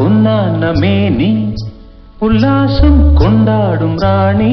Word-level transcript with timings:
உன்னான 0.00 0.72
மேனி 0.80 1.30
உல்லாசம் 2.20 3.02
கொண்டாடும் 3.14 3.96
ராணி 3.96 4.52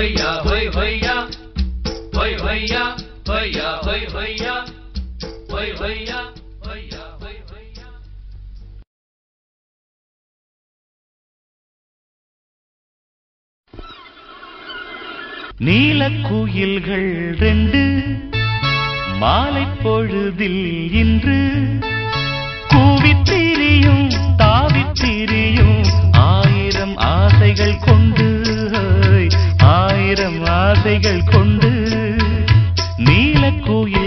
வையா 0.00 0.42
வை 0.44 0.68
வையா 0.68 1.28
வை 2.10 2.34
வையா 2.34 2.84
வையா 3.24 3.80
வை 3.84 4.06
வையா 4.06 4.54
வை 5.48 5.72
வையா 5.72 6.20
வையா 6.60 7.02
வை 7.18 7.34
ரெண்டு 17.38 17.82
மாலை 19.18 19.66
பொழுதில் 19.82 20.92
இன்று. 20.92 21.40
கூவித்திரியும் 22.68 24.08
தாவித்திரியும் 24.38 25.86
ஆயிரம் 26.12 26.96
ஆசைகள் 26.96 27.78
கொண்டு 27.78 28.29
ஆயிரம் 30.12 30.38
ஆசைகள் 30.52 31.20
கொண்டு 31.24 31.68
நீலக்கோயில் 32.98 33.99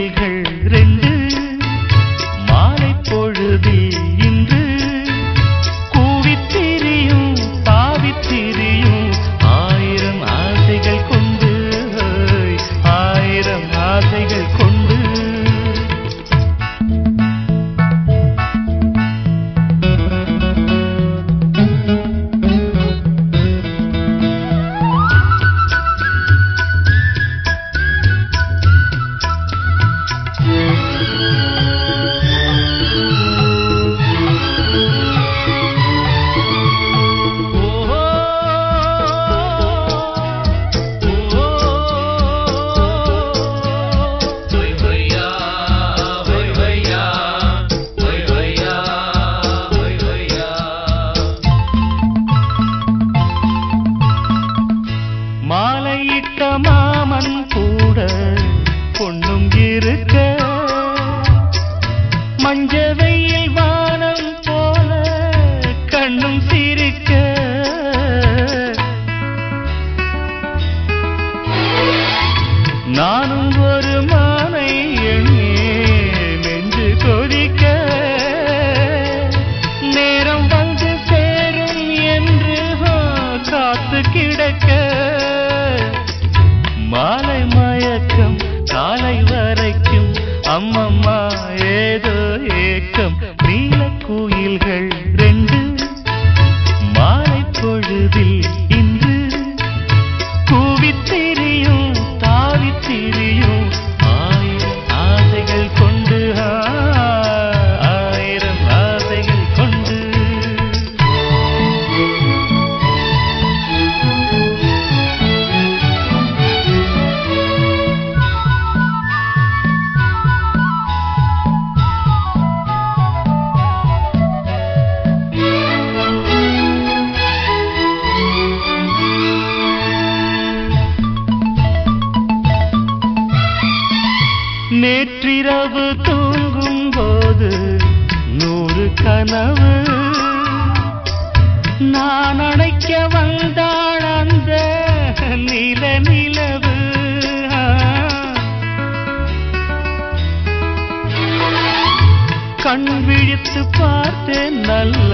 தொட்டு 153.45 153.61
பார்த்தேன் 153.77 154.57
நல்ல 154.61 155.13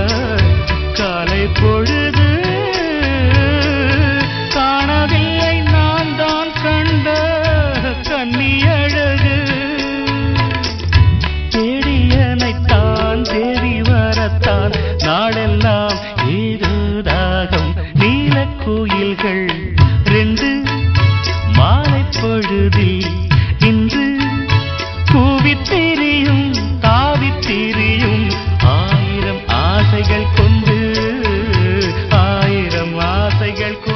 el 33.61 33.88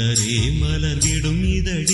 மலரே 0.00 0.36
மலர்விடும் 0.60 1.40
இதழ் 1.48 1.89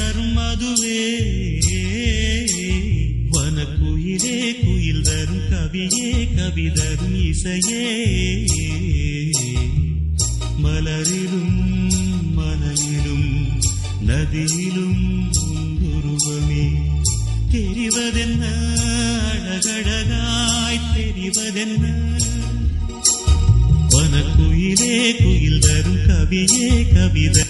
തരും 0.00 0.28
മധുവേ. 0.36 0.98
വനക്കുയിലേ 3.34 4.34
കുയിൽ 4.60 4.98
തരും 5.02 5.40
കവിയേ 5.50 6.06
കവി 6.32 6.66
തരും 6.78 7.14
ഇസയേ 7.22 7.84
മലരിലും 10.64 11.50
മനയിലും 12.36 13.22
നദിയിലും 14.08 14.96
ഉരുവമേ 15.90 16.64
தெரிவதென்ன 17.52 18.42
அழகழகாய் 19.46 20.84
தெரிவதென்ன 20.94 21.84
வனக்குயிலே 23.94 24.92
குயில் 25.20 25.60
தரும் 25.60 26.02
கவியே 26.08 26.66
கவிதை 26.92 27.44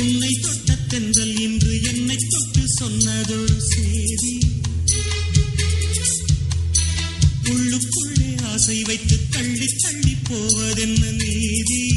உன்னை 0.00 0.32
தொட்ட 0.40 0.74
தென்றல் 0.88 1.40
இன்று 1.40 1.82
என்னை 1.82 2.16
தொட்டு 2.16 2.62
சொன்னதொரு 2.80 3.60
செய்தி. 3.60 4.38
உள்ளுக்குள்ளே 7.50 8.42
ஆசை 8.42 8.82
வைத்து 8.82 9.28
தள்ளி 9.30 9.66
தள்ளி 9.82 10.16
போவதென்ன 10.28 11.10
நீதி? 11.10 11.95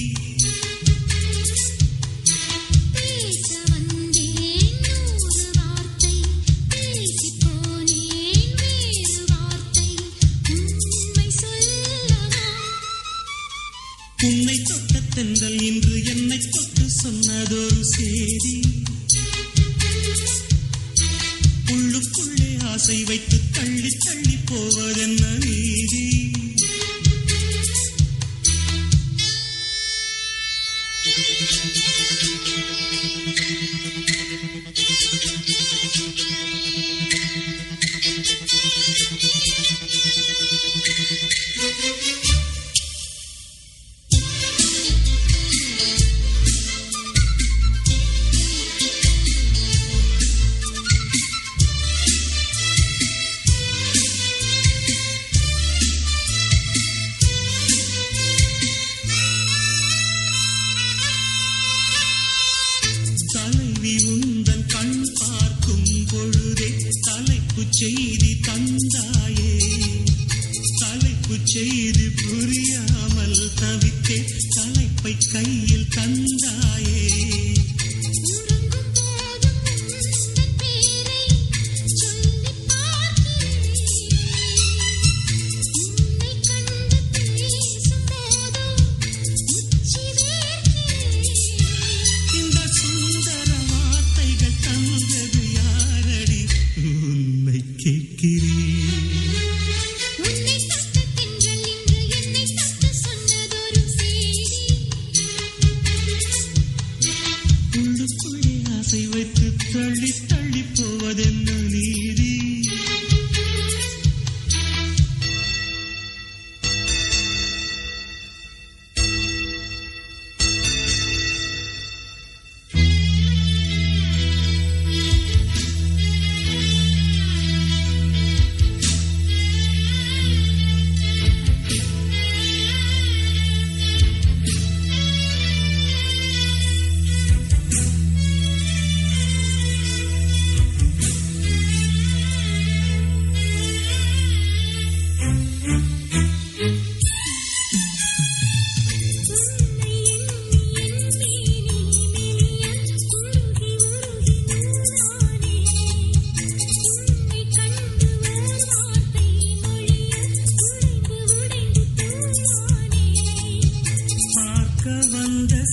புரியாமல் 72.28 73.52
தவித்தே 73.56 74.20
தலைப்பை 74.50 75.16
கையில் 75.32 75.88
தந்தாயே. 75.96 77.08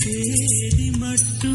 ಸೇರಿ 0.09 0.89
ಮತ್ತು 0.99 1.49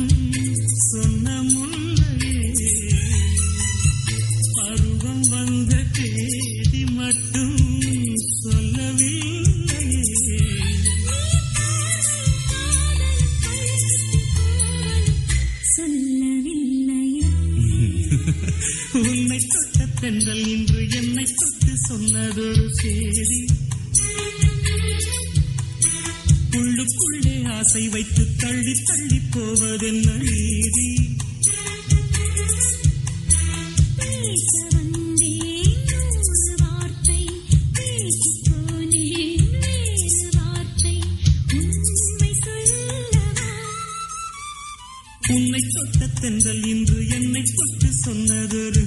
தென்றல் 46.22 46.66
இன்று 46.66 46.98
என்னை 47.08 47.42
தொட்டு 47.50 47.88
சொன்னதொரு 48.04 48.82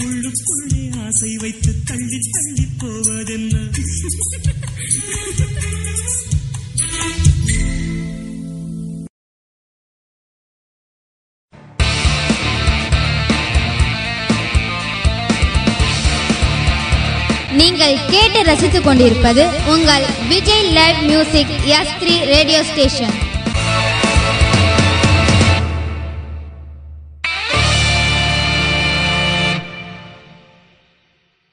உள்ளுக்குள்ளே 0.00 0.82
ஆசை 1.06 1.36
வைத்து 1.36 1.72
தள்ளி 1.84 2.20
தள்ளி 2.34 2.66
போவதென்ன? 2.80 3.54
நீங்கள் 17.52 17.96
கேட்டு 18.10 18.42
ரசித்துக் 18.42 18.84
கொண்டிருப்பது 18.84 19.42
உங்கள் 19.66 20.04
Vijay 20.28 20.70
live 20.72 21.00
music 21.02 21.52
S 21.78 21.94
three 22.00 22.24
radio 22.24 22.62
station. 22.62 23.14